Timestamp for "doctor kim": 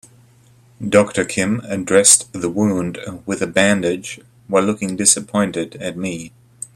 0.83-1.59